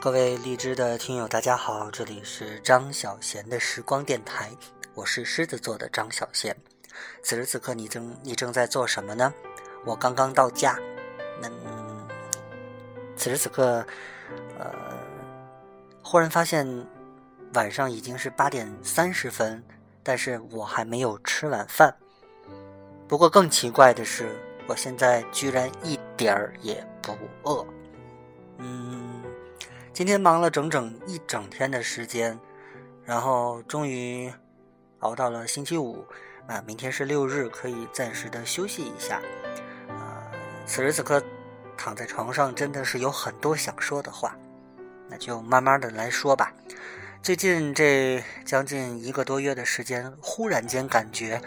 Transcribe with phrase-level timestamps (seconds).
[0.00, 4.48] 各位荔枝的听友，大家好，这里是张小贤的时光电台，
[4.94, 6.56] 我是狮子座的张小贤。
[7.20, 9.34] 此时此刻，你正你正在做什么呢？
[9.84, 10.78] 我刚刚到家，
[11.42, 11.50] 嗯，
[13.16, 13.84] 此时此刻，
[14.56, 14.72] 呃，
[16.00, 16.64] 忽然发现
[17.54, 19.60] 晚上已经是八点三十分，
[20.04, 21.92] 但是我还没有吃晚饭。
[23.08, 27.66] 不过更奇怪的是，我现在居然一点儿也不饿。
[28.58, 29.17] 嗯。
[29.98, 32.38] 今天忙了整整一整天的时间，
[33.04, 34.32] 然后终于
[35.00, 36.06] 熬到了星期五
[36.46, 36.62] 啊！
[36.64, 39.20] 明天是六日，可以暂时的休息一下
[39.88, 40.22] 啊！
[40.64, 41.20] 此时此刻
[41.76, 44.36] 躺在床上，真的是有很多想说的话，
[45.08, 46.52] 那就慢慢的来说吧。
[47.20, 51.42] 最近这将近一个多月的时间，忽然间感觉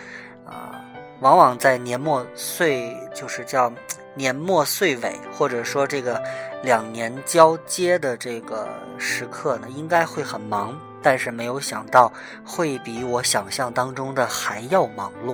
[0.45, 0.83] 啊，
[1.21, 3.71] 往往在年末岁，就是叫。
[4.13, 6.21] 年末岁尾，或者说这个
[6.63, 8.67] 两年交接的这个
[8.97, 12.11] 时刻呢，应该会很忙，但是没有想到
[12.45, 15.33] 会比我想象当中的还要忙碌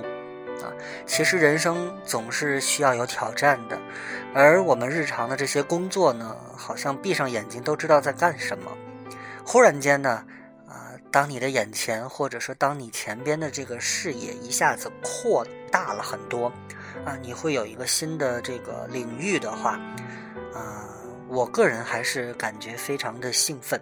[0.62, 0.70] 啊！
[1.06, 3.78] 其实人生总是需要有挑战的，
[4.34, 8.70] 而我们日常的这些工作呢，好像闭上眼睛都知道在干什么，
[9.44, 10.24] 忽然间呢。
[10.68, 16.52] 啊当你的眼前，或者说当你前边的这个视野一下子扩大了很多，
[17.04, 19.80] 啊，你会有一个新的这个领域的话，
[20.54, 20.88] 啊，
[21.28, 23.80] 我个人还是感觉非常的兴奋，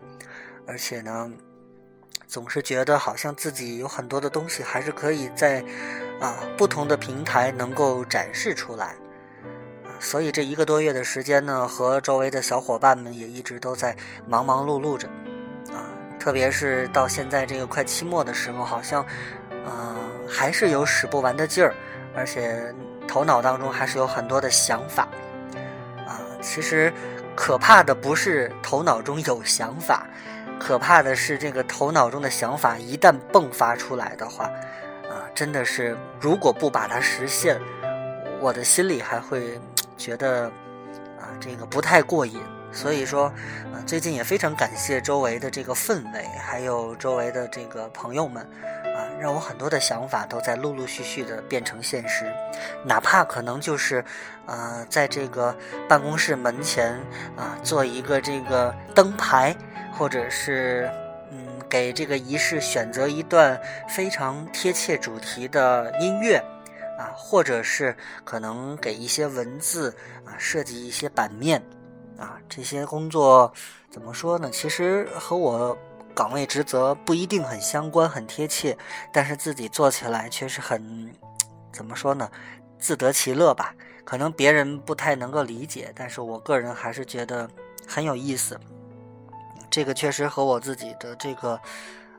[0.66, 1.30] 而且呢，
[2.26, 5.64] 总是觉得好像自己有很多的东西还是可以在
[6.20, 8.94] 啊不同的平台能够展示出来，
[9.98, 15.08] 所以这一个多月的时间呢，和周围的小伙伴们也一直都在忙忙碌碌着。
[15.72, 15.82] 啊
[16.18, 19.06] 特别是到现在这个快期末的时候，好像，
[19.50, 19.96] 嗯，
[20.28, 21.72] 还是有使不完的劲儿，
[22.16, 22.74] 而且
[23.08, 25.08] 头脑当中还是有很多的想法，
[26.06, 26.92] 啊，其实
[27.34, 30.06] 可怕的不是头脑中有想法，
[30.58, 34.44] 可怕的是这个头脑中的想法一旦迸发出来的话，
[35.08, 37.60] 啊，真的是如果不把它实现，
[38.40, 39.60] 我的心里还会
[39.96, 40.46] 觉得，
[41.18, 42.40] 啊，这个不太过瘾。
[42.72, 43.32] 所以说，
[43.72, 48.46] 呃，最近也非常感谢周围的这个氛围，还有周围的这个朋友们，
[49.20, 52.32] 让我很多的想法都在陆陆续续的变成现实，
[52.84, 54.04] 哪怕可能就是，
[54.46, 55.56] 呃，在这个
[55.88, 56.92] 办公室门前
[57.36, 59.56] 啊，做一个这个灯牌，
[59.96, 60.90] 或者是，
[61.30, 66.36] 嗯，给这个仪式选择一段非常贴切主题的音乐，
[66.98, 69.94] 啊，或者是可能给一些文字
[70.24, 71.62] 啊设计一些版面。
[72.18, 73.52] 啊，这些工作
[73.90, 74.48] 怎么说呢？
[74.50, 75.76] 其实和我
[76.16, 78.76] 岗位职责不一定很相关、很贴切，
[79.12, 81.12] 但是自己做起来却是很
[81.70, 82.30] 怎么说呢？
[82.78, 83.74] 自得其乐吧。
[84.02, 87.50] 可能别人不太能够理解，但是我个人还是觉得
[87.86, 88.58] 很有意思。
[89.68, 91.60] 这个确实和我自己的这个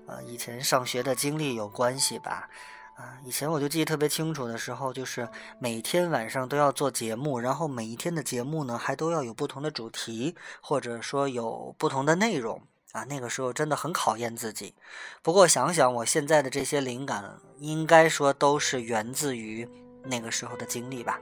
[0.06, 2.48] 呃以前上学的经历有关系吧。
[2.96, 5.28] 啊，以前我就记得特别清楚的时候，就是
[5.60, 13.04] 每天晚上都要做节目，然后每一天的节目呢，还都要有不同的主题，或者说有不同的内容啊。
[13.06, 14.74] 那个时候真的很考验自己。
[15.22, 19.68] 不过想想我现在的这些灵感，应该说都是源自于
[20.04, 21.20] 那个时候的经历吧。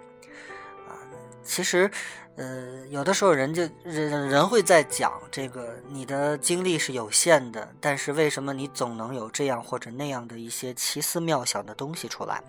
[0.87, 0.95] 啊，
[1.43, 1.89] 其实。
[2.37, 12.43] 呃，有的时候人就人人会在讲这个，你的精力是有限的，但是为什么你总能有这样或者那样的一些奇思妙想的东西出来？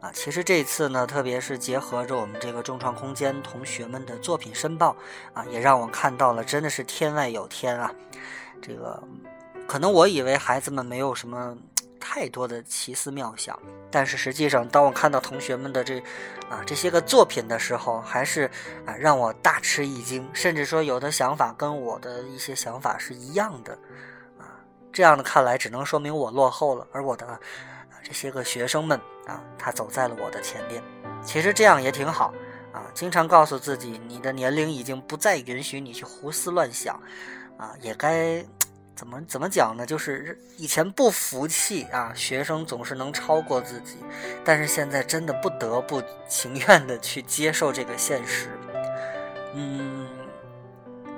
[0.00, 4.96] 啊，其实这次呢，特别是结合着我们这个众创空间同学们的作品申报，
[5.32, 7.92] 啊，也让我看到了真的是天外有天啊！
[8.62, 9.02] 这个
[9.66, 11.56] 可能我以为孩子们没有什么。
[12.00, 13.58] 太多的奇思妙想，
[13.90, 15.98] 但是实际上，当我看到同学们的这
[16.48, 18.48] 啊这些个作品的时候，还是
[18.86, 23.72] 啊让我大吃一惊，甚至说有的想法跟我的一些想法是一样的，
[24.38, 24.56] 啊，
[24.92, 27.38] 这样的看来只能说明我落后了，而我的
[28.08, 30.82] 这些个学生们啊，他走在了我的前边。
[31.22, 32.32] 其实这样也挺好
[32.72, 36.98] 啊，经常告诉自己，你的年龄已经不再允许你去胡思乱想，
[37.58, 38.42] 啊，也该。
[38.96, 39.86] 怎么怎么讲呢？
[39.86, 43.98] 就是以前不服气啊，学生总是能超过自己，
[44.44, 48.48] 但是现在真的不得不情愿的去接受这个现实。
[49.54, 50.08] 嗯，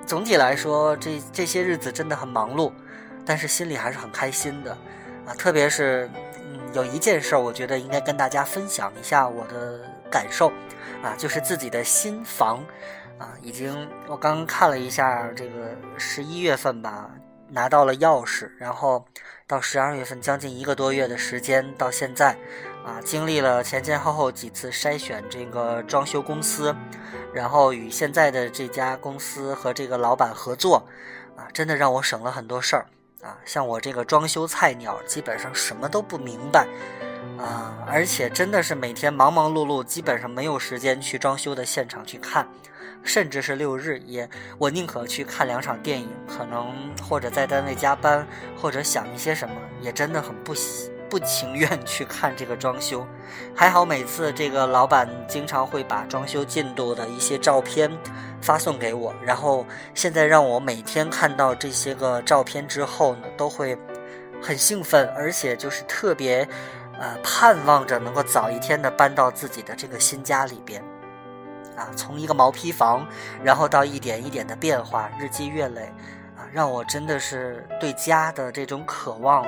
[0.06, 2.70] 总体来说，这这些日子真的很忙碌，
[3.24, 4.72] 但是心里还是很开心的
[5.24, 5.32] 啊。
[5.32, 6.10] 特别是，
[6.72, 9.80] 有一件事儿，我觉得应该跟大家分享一下我的
[10.10, 10.52] 感受
[11.02, 12.64] 啊，就是自己的新房
[13.18, 17.10] 啊，已经我刚刚看了一下这个十一月份吧。
[17.52, 19.04] 拿到了钥匙，然后
[19.44, 22.30] 到十二月份，将近一个多月的时间，到现在，
[22.86, 26.72] 啊，经历了前前后后几次筛选这个装修公司，
[27.34, 30.86] 然后与现在的这家公司和这个老板合作，
[31.36, 32.86] 啊，真的让我省了很多事儿
[33.22, 33.36] 啊。
[33.44, 36.66] 像我这个装修菜鸟，基本上什么都不明白
[37.38, 42.48] 啊，而且真的是每天忙忙碌碌，基本上没有时间去装修的现场去看。
[43.02, 44.28] 甚至是六日也，
[44.58, 46.70] 我宁可去看两场电影，可能
[47.02, 48.26] 或者在单位加班，
[48.60, 53.04] 或者想一些什么，也真的很不喜不情愿去看这个装修。
[53.54, 57.90] 还好每次这个老板经常会把装修进度的一些照片
[58.40, 63.76] 发送给我，然后现在让我每天看到这些个照片之后呢，都会
[64.40, 66.48] 很兴奋，而且就是特别
[66.98, 70.82] 呃盼望着能够早一天的搬到自己的这个新家里边。
[71.76, 73.06] 啊，从一个毛坯房，
[73.42, 75.82] 然后到一点一点的变化，日积月累，
[76.36, 79.46] 啊，让我真的是对家的这种渴望，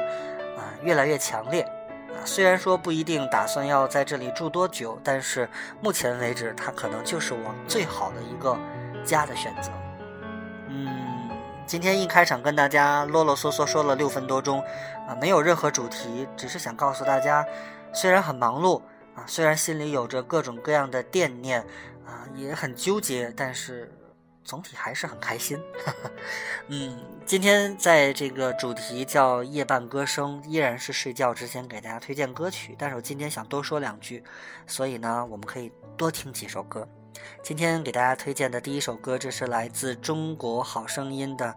[0.83, 1.63] 越来越强烈。
[1.63, 5.49] 啊，虽然说不一定打算要在这里住多久，但是
[5.81, 8.59] 目前为止，它可能就是我最好的一个
[9.05, 9.71] 家的选择。
[10.69, 11.31] 嗯，
[11.67, 14.61] 今天一开场跟大家啰啰嗦嗦说了六分多钟，
[15.09, 17.47] 啊，没有任何主题，只是想告诉大家，
[17.93, 18.81] 虽然很忙碌，
[19.15, 21.65] 啊，虽然心里有着各种各样的惦念。
[22.05, 23.89] 啊，也很纠结，但是
[24.45, 25.59] 总体还是很开心。
[26.69, 32.75] 嗯，今天在这个主题叫夜半歌声，依然是睡觉之前给大家推荐歌曲。
[32.79, 34.23] 但是我今天想多说两句，
[34.67, 36.87] 所以呢，我们可以多听几首歌。
[37.43, 41.55] 今天给大家推荐的第一首歌，这是来自《中国好声音》的。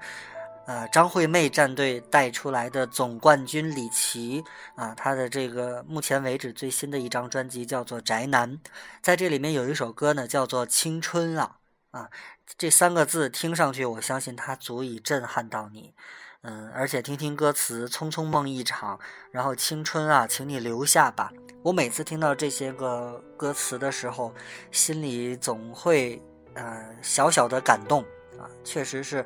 [0.68, 4.44] 呃，张惠妹战队带出来的总冠军李琦
[4.74, 8.52] 啊，他的这个目前为止最新的一张专辑叫做《宅男》，
[9.00, 11.60] 在这里面有一首歌呢，叫做《青春》啊
[11.96, 12.10] 啊，
[12.58, 15.94] 这三个字听上去，我相信它足以震撼到你。
[16.42, 19.00] 嗯，而且听听歌词，匆匆梦一场，
[19.32, 21.32] 然后青春啊，请你留下吧。
[21.64, 24.34] 我每次听到这些个歌词的时候，
[24.72, 26.22] 心里总会
[26.54, 28.04] 呃小小的感动
[28.38, 29.26] 啊，确实是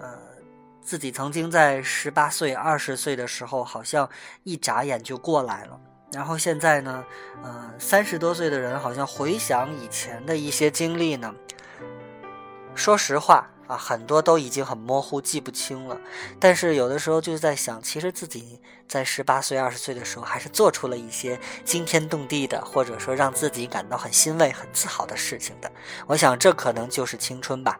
[0.00, 0.26] 呃。
[0.80, 4.08] 自己曾经在十八岁、二十岁的时候，好像
[4.42, 5.78] 一眨眼就过来了。
[6.14, 7.04] 然后现在呢，
[7.42, 11.34] 呃，三十多岁的人好像回想以前的一些经历呢，
[12.78, 13.50] 说实话。
[13.68, 16.00] 啊，很多都已经很模糊，记不清了。
[16.40, 18.58] 但是有的时候就是在想，其实自己
[18.88, 25.70] 在十八岁、二十岁的时候，还是做出了一些惊天动地的，或者说让自己感到很欣慰、很自豪的事情的。
[26.06, 27.78] 我想，这可能就是青春吧。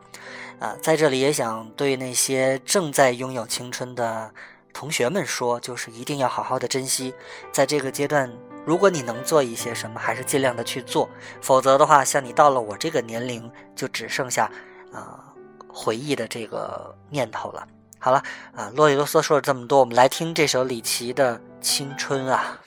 [0.58, 4.30] 啊，在这里也想对那些正在拥有青春的
[4.74, 7.14] 同学们说，就是一定要好好的珍惜。
[7.50, 8.30] 在这个阶段，
[8.66, 11.08] 如果你能做一些什么，还是尽量的去做。
[11.40, 14.50] 否则的话，像你到了我这个年龄，就只剩下
[14.92, 15.24] 啊。
[15.70, 17.68] 回忆的这个念头了。
[18.00, 18.22] 好了，
[18.54, 22.58] 啊，啰里啰嗦说了这么多，我们来听这首李琦的《青春》啊。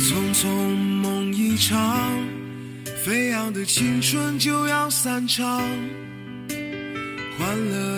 [0.00, 0.46] 匆匆
[1.00, 2.12] 梦一场，
[3.04, 5.62] 飞扬的青春就要散场。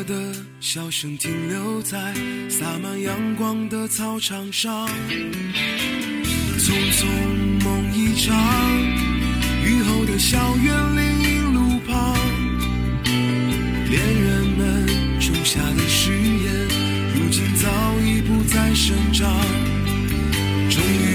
[0.08, 0.14] 的
[0.58, 2.14] 笑声停留在
[2.49, 4.88] 洒满阳光的操场上，
[6.58, 7.05] 匆匆
[7.62, 8.34] 梦一场，
[9.62, 12.17] 雨后的校园林荫路旁，
[13.05, 14.86] 恋人们
[15.20, 16.69] 种下的誓言，
[17.15, 17.69] 如今早
[18.00, 19.31] 已不再生长。
[20.70, 21.07] 终于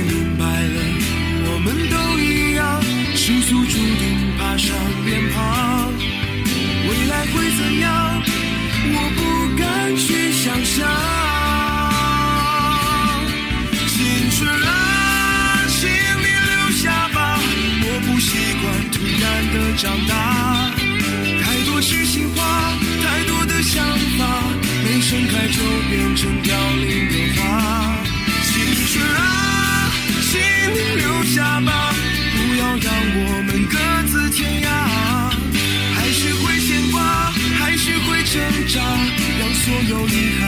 [38.34, 40.44] 挣扎，让所有遗憾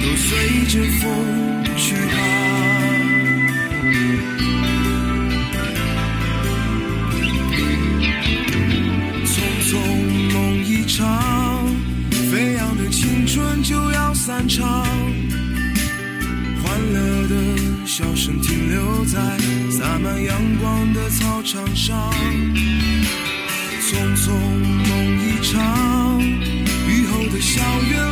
[0.00, 1.04] 都随着风
[1.76, 2.16] 去吧。
[9.26, 9.30] 匆
[9.68, 9.70] 匆
[10.32, 11.68] 梦一场，
[12.30, 14.64] 飞扬的青春就要散场，
[16.62, 17.34] 欢乐的
[17.86, 19.20] 笑声停留在
[19.70, 22.10] 洒满阳光的操场上。
[23.82, 24.32] 匆匆
[24.88, 26.01] 梦一场，
[27.42, 28.11] 校园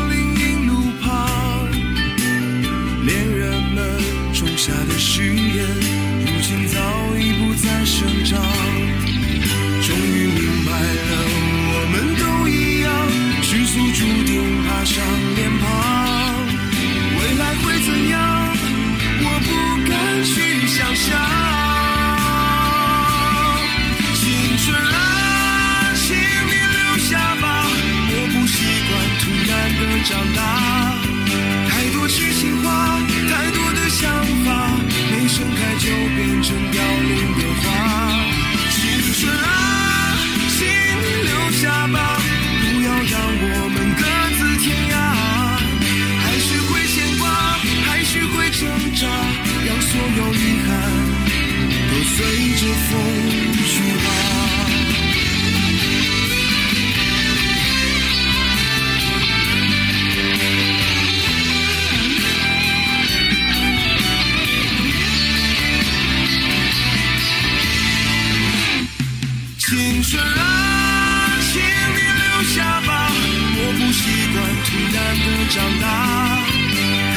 [74.00, 75.84] 习惯突然的长大。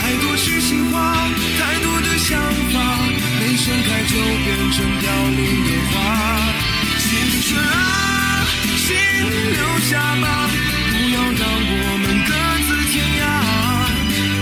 [0.01, 0.95] 太多痴心话，
[1.57, 2.37] 太多的想
[2.73, 2.75] 法，
[3.39, 4.13] 没盛开就
[4.43, 5.05] 变成凋
[5.37, 5.93] 零的花。
[6.99, 7.07] 青
[7.47, 8.45] 春啊，
[8.83, 10.25] 请你留下吧，
[10.91, 11.73] 不要让我
[12.03, 12.31] 们各
[12.67, 13.23] 自天涯。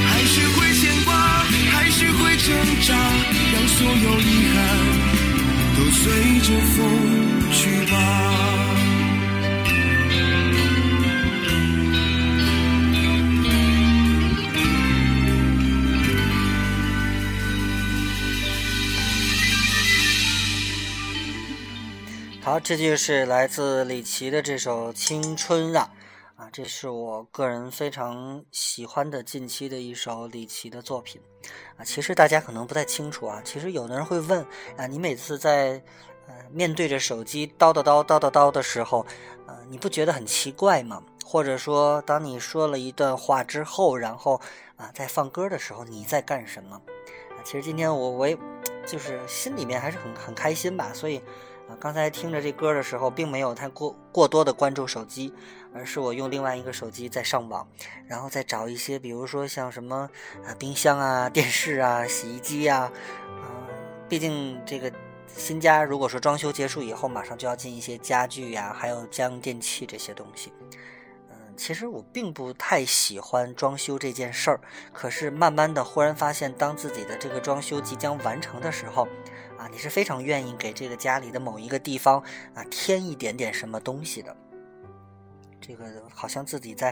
[0.09, 1.09] 还是会牵挂，
[1.73, 2.49] 还是会挣
[2.87, 2.89] 扎，
[3.53, 4.55] 让所有遗憾
[5.77, 6.01] 都随
[6.41, 6.75] 着风
[7.51, 7.59] 去
[7.91, 8.80] 吧。
[22.43, 25.93] 好，这就是来自李琦的这首《青春》啊，
[26.35, 31.21] 啊，这是我个人非常喜欢的近期的一首李琦的作品
[31.77, 31.85] 啊。
[31.85, 34.43] 其实大家可能不太清楚啊，其实有的人会问
[34.75, 35.79] 啊，你每次在
[36.27, 39.05] 呃面对着手机叨叨叨叨叨叨的时候，
[39.45, 41.03] 呃，你不觉得很奇怪吗？
[41.23, 44.41] 或者说，当你说了一段话之后，然后
[44.77, 46.75] 啊在放歌的时候，你在干什么？
[46.75, 48.35] 啊，其实今天我我也
[48.87, 51.21] 就是心里面还是很很开心吧，所以。
[51.79, 55.33] 刚才听着这歌的时候，并没有太过过多的关注手机，
[55.73, 57.67] 而是我用另外一个手机在上网，
[58.07, 60.09] 然后再找一些，比如说像什么
[60.45, 62.91] 啊冰箱啊、电视啊、洗衣机呀，
[63.41, 63.65] 啊，
[64.07, 64.91] 毕竟这个
[65.27, 70.51] 新家如果说装修结束以后，马上就要进一些家具呀，还有家用电器这些东西。
[71.29, 74.59] 嗯，其实我并不太喜欢装修这件事儿，
[74.91, 79.07] 可是慢慢的忽然发现，当自己的这个装修即将完成的时候。
[79.61, 82.19] 啊，你是非常愿意给这个家里的某一个地方
[82.55, 84.35] 啊添一点点什么东西的，
[85.61, 86.89] 这个好像自己在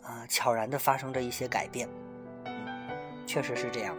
[0.00, 1.88] 啊悄然的发生着一些改变，
[2.44, 2.54] 嗯，
[3.26, 3.96] 确实是这样，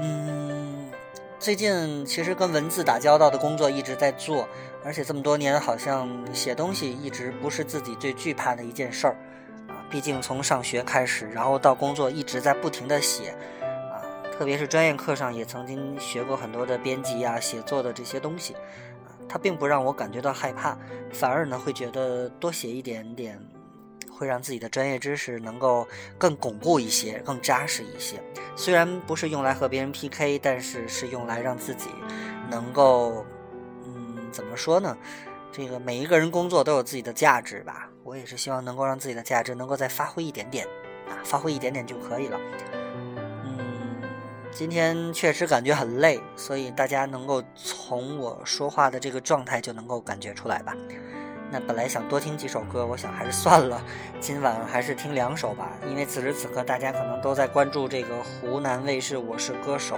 [0.00, 0.90] 嗯，
[1.38, 4.48] 最近其实跟文字打交道的工作一直在做，
[4.82, 9.16] 而且这么多年好像写东西一直不是自己最惧怕的一件事儿，
[9.68, 13.36] 啊，毕竟从上学开始，然后到工作一直在不停的写。
[14.36, 20.76] 特别是专业课上也曾经学过很多的编辑呀、写作的这些东西，啊，它并不让我感觉到害怕，
[21.12, 23.40] 反而呢会觉得多写一点点，
[24.10, 25.86] 会让自己的专业知识能够
[26.18, 28.20] 更巩固一些、更扎实一些。
[28.56, 31.88] 虽然不是用来和别人 PK，但是是用来让自己
[32.50, 33.24] 能够，
[33.86, 34.98] 嗯，怎么说呢？
[35.52, 40.66] 这个每一个人工作都有自己的价值吧，我也是希望能够让自己的价值能够再发挥一点点，
[41.08, 42.36] 啊，发挥一点点就可以了。
[44.54, 50.72] 今天确实感觉很累，所以大家能够从我说话的这个状态就能够感觉出来吧。
[51.50, 53.82] 那本来想多听几首歌，我想还是算了，
[54.20, 55.72] 今晚还是听两首吧。
[55.90, 59.96] 因为此时此刻大家可能都在关注这个湖南卫视《我是歌手》，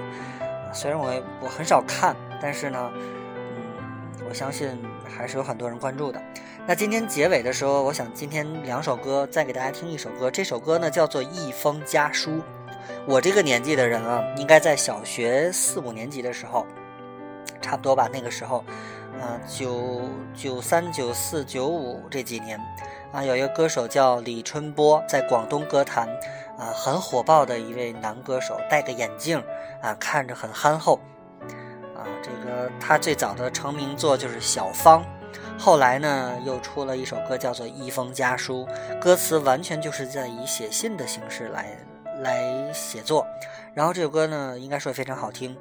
[0.74, 4.70] 虽然我我很少看，但是呢，嗯，我相信
[5.06, 6.18] 还是有很多人关注的。
[6.66, 12.30] 那今天结尾的时候，我想今天两首歌再给大家听一首歌，这首歌呢叫做《一封家书》。
[13.06, 16.66] 我这个年纪的人啊，应该在小学四五年级的时候，
[17.60, 18.08] 差不多吧。
[18.12, 18.64] 那个时候，
[19.20, 20.02] 啊，九
[20.34, 22.60] 九三、九四、九五这几年，
[23.12, 26.08] 啊，有一个歌手叫李春波，在广东歌坛，
[26.58, 29.42] 啊，很火爆的一位男歌手，戴个眼镜，
[29.80, 30.98] 啊，看着很憨厚，
[31.94, 35.02] 啊，这个他最早的成名作就是《小芳》，
[35.58, 38.66] 后来呢，又出了一首歌叫做《一封家书》，
[38.98, 41.66] 歌词完全就是在以写信的形式来。
[42.20, 43.26] 来写作，
[43.74, 45.56] 然后这首歌呢，应该说非常好听。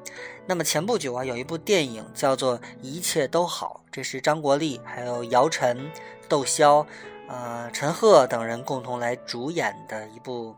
[0.45, 5.91] 那么前不久啊，有一部电影叫做《一切都好》，这是张国立、还有姚晨、
[6.29, 6.85] 窦骁、
[7.27, 10.55] 呃陈赫等人共同来主演的一部，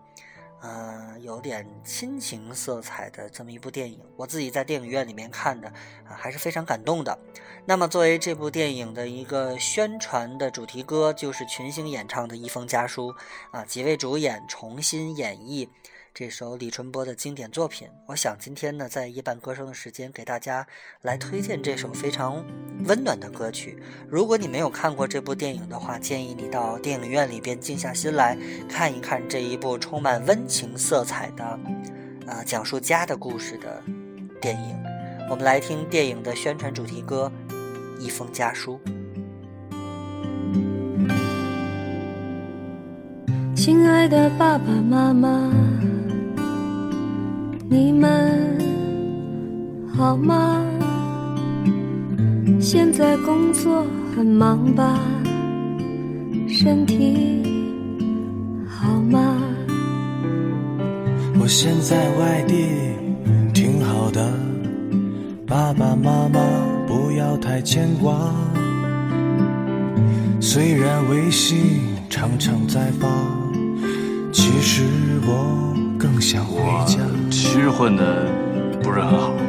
[0.62, 4.00] 呃有点亲情色彩的这么一部电影。
[4.16, 5.68] 我自己在电影院里面看的
[6.08, 7.18] 啊，还是非常感动的。
[7.66, 13.14] 那么作为这部电影的一个宣传的主题歌，就是群星演唱的一封家书
[13.52, 15.68] 啊，几位主演重新演绎。
[16.20, 20.66] 这首李春波的经典作品，我想今天呢，在夜半歌声的时间，给大家
[21.04, 22.44] 来推荐这首非常
[22.88, 23.78] 温暖的歌曲。
[24.10, 28.36] 如果你没有看过这部电影的话，建议你到电影院里边静下心来
[28.68, 31.44] 看一看这一部充满温情色彩的，
[32.26, 33.84] 啊，讲述家的故事的
[34.42, 34.76] 电影。
[35.30, 37.32] 我们来听电影的宣传主题歌
[38.02, 38.80] 《一封家书》。
[43.56, 45.54] 亲爱的爸爸妈妈。
[47.70, 48.58] 你们
[49.94, 50.64] 好吗？
[52.62, 54.98] 现在工作很忙吧？
[56.48, 57.44] 身体
[58.66, 59.38] 好吗？
[61.40, 62.70] 我现在外地
[63.54, 64.32] 挺好的，
[65.46, 66.40] 爸爸妈妈
[66.88, 68.34] 不要太牵挂。
[70.40, 73.10] 虽然微信常常在发，
[74.32, 74.84] 其实
[75.26, 77.00] 我更想回家。
[77.32, 78.26] 其实混的
[78.82, 79.47] 不是很好。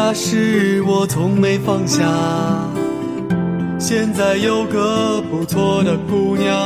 [0.00, 2.02] 婚姻大事我从没放下。
[3.78, 6.56] 现在有个不错的姑娘，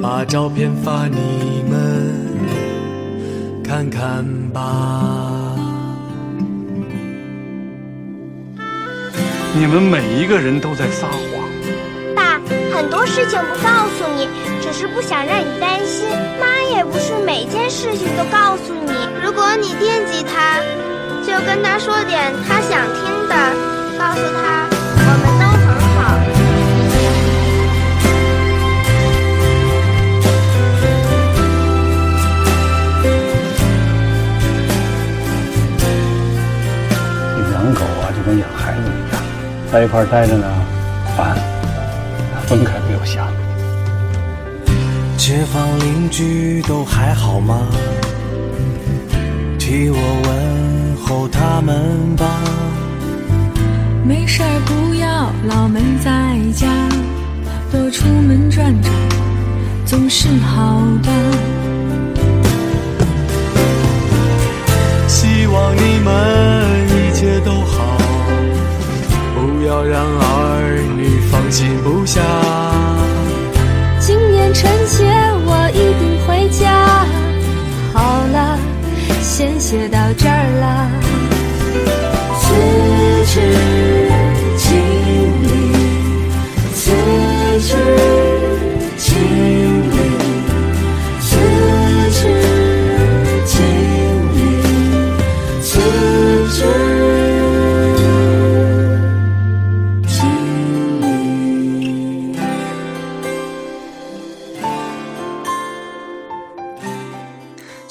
[0.00, 2.14] 把照片发你们
[3.64, 5.56] 看看吧。
[9.56, 11.18] 你们每一个人都在撒谎。
[12.14, 12.40] 爸，
[12.72, 14.28] 很多事情不告诉你，
[14.62, 16.06] 只是不想让你担心。
[16.40, 18.92] 妈也不是每件事情都告诉你。
[19.24, 20.60] 如果你惦记他，
[21.34, 23.34] 就跟他说点他想听的，
[23.98, 25.66] 告诉他我们都很
[25.96, 25.98] 好。
[37.52, 39.20] 养狗啊，就跟养孩子一样，
[39.72, 40.46] 在一块儿待着呢，
[41.16, 41.34] 烦；
[42.46, 43.26] 分开没有想。
[45.16, 47.66] 街坊邻居都还好吗？
[49.58, 50.63] 替我问
[51.06, 52.24] 候他们吧。
[54.06, 56.10] 没事儿不要老闷在
[56.54, 56.66] 家，
[57.72, 58.92] 多出门转转
[59.86, 61.08] 总是好的。
[65.08, 66.10] 希望你们
[66.90, 67.73] 一切都好，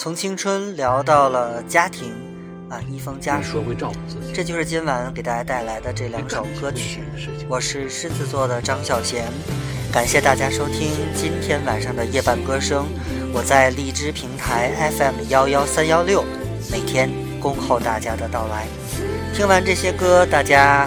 [0.03, 2.11] 从青春聊到了家庭，
[2.69, 3.63] 啊，一封家书。
[4.33, 6.99] 这就是今晚给大家带来的这两首歌曲。
[7.47, 9.23] 我是狮子座的张小贤，
[9.93, 12.85] 感谢大家收听今天晚上的夜半歌声。
[13.31, 16.25] 我在荔枝平台 FM 幺幺三幺六，
[16.69, 18.67] 每天恭候大家的到来。
[19.33, 20.85] 听完这些歌，大家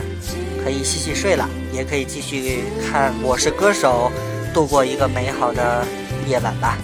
[0.63, 4.13] 可以洗洗睡了，也可以继续看《我是歌手》，
[4.53, 5.87] 度过一个美好的
[6.29, 6.77] 夜晚吧。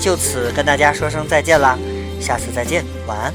[0.00, 1.78] 就此跟大家说声再见啦，
[2.20, 3.34] 下次再见，晚安。